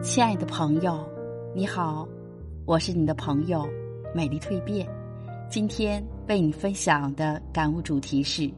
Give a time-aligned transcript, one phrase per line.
[0.00, 1.04] 亲爱的朋友，
[1.56, 2.06] 你好，
[2.64, 3.68] 我是你的朋友
[4.14, 4.88] 美丽蜕变。
[5.50, 8.48] 今天为你分享的感悟主题是：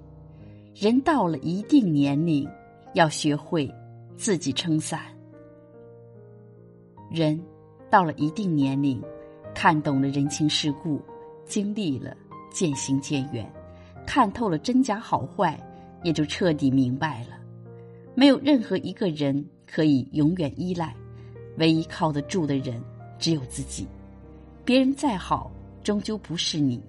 [0.74, 2.46] 人到了一定年龄，
[2.92, 3.72] 要学会
[4.18, 5.00] 自己撑伞。
[7.10, 7.40] 人
[7.88, 9.02] 到了一定年龄，
[9.54, 11.00] 看懂了人情世故，
[11.46, 12.14] 经历了
[12.50, 13.50] 渐行渐远，
[14.06, 15.58] 看透了真假好坏，
[16.04, 17.38] 也就彻底明白了，
[18.14, 20.94] 没有任何一个人可以永远依赖。
[21.60, 22.82] 唯一靠得住的人
[23.18, 23.86] 只有自己，
[24.64, 25.50] 别人再好
[25.84, 26.80] 终究不是你；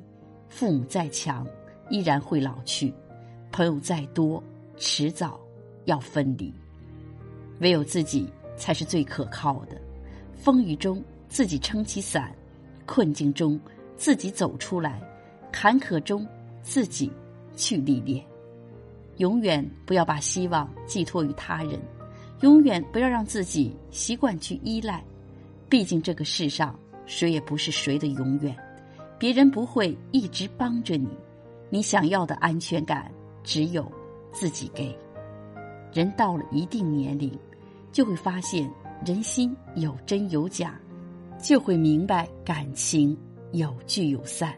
[0.48, 1.46] 父母再强
[1.90, 2.90] 依然会老去；
[3.52, 4.42] 朋友再多
[4.78, 5.38] 迟早
[5.86, 6.54] 要分离。
[7.60, 9.80] 唯有自己才是最可靠的。
[10.36, 12.34] 风雨中自己撑起伞，
[12.86, 13.60] 困境中
[13.98, 15.02] 自己走出来，
[15.52, 16.26] 坎坷中
[16.64, 17.12] 自己
[17.58, 18.26] 去历练。
[19.18, 21.78] 永远不要把希望寄托于他人。
[22.42, 25.04] 永远不要让自己习惯去依赖，
[25.70, 28.56] 毕竟这个世上谁也不是谁的永远，
[29.20, 31.08] 别人不会一直帮着你，
[31.70, 33.12] 你想要的安全感
[33.44, 33.90] 只有
[34.32, 34.96] 自己给。
[35.94, 37.38] 人到了一定年龄，
[37.92, 38.68] 就会发现
[39.06, 40.80] 人心有真有假，
[41.40, 43.16] 就会明白感情
[43.52, 44.56] 有聚有散，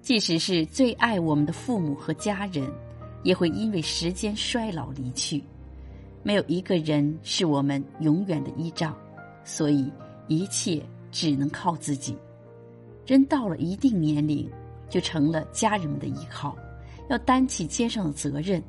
[0.00, 2.72] 即使是最爱我们的父母和家人，
[3.22, 5.42] 也会因为时间衰老离去。
[6.22, 8.94] 没有一个人是我们永远的依仗，
[9.44, 9.90] 所以
[10.28, 12.16] 一切只能靠自己。
[13.06, 14.48] 人到了一定年龄，
[14.88, 16.56] 就成了家人们的依靠，
[17.08, 18.62] 要担起肩上的责任，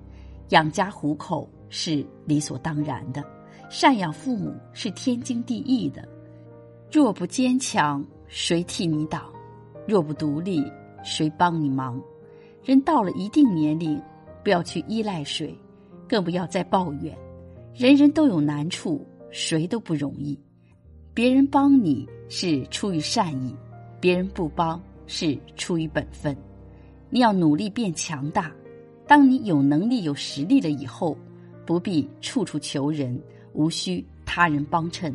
[0.50, 3.24] 养家糊口是理所当然的，
[3.70, 6.08] 赡养父母是天经地义的。
[6.92, 9.32] 若不坚强，谁替你挡？
[9.88, 10.64] 若不独立，
[11.04, 12.02] 谁帮你忙？
[12.64, 14.02] 人到了一定年龄，
[14.44, 15.56] 不要去依赖谁，
[16.08, 17.16] 更不要再抱怨。
[17.76, 20.40] 人人都有难处，谁都不容易。
[21.12, 23.56] 别人帮你是出于善意，
[24.00, 26.38] 别人不帮是出于本分。
[27.10, 28.52] 你要努力变强大。
[29.08, 31.18] 当你有能力、有实力了以后，
[31.66, 33.20] 不必处处求人，
[33.54, 35.14] 无需他人帮衬。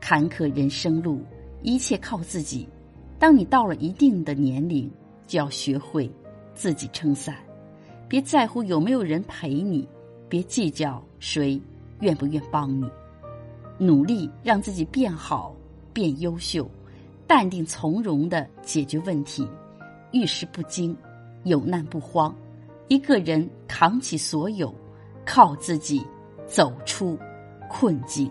[0.00, 1.20] 坎坷人生路，
[1.62, 2.66] 一切靠自己。
[3.18, 4.90] 当你到了一定的年龄，
[5.26, 6.10] 就要学会
[6.54, 7.36] 自己撑伞。
[8.08, 9.86] 别在乎有没有人陪你。
[10.28, 11.60] 别计较谁
[12.00, 12.88] 愿不愿帮你，
[13.78, 15.54] 努力让自己变好、
[15.92, 16.68] 变优秀，
[17.26, 19.48] 淡定从容的解决问题，
[20.12, 20.96] 遇事不惊，
[21.44, 22.34] 有难不慌，
[22.88, 24.74] 一个人扛起所有，
[25.24, 26.04] 靠自己
[26.46, 27.18] 走出
[27.68, 28.30] 困境。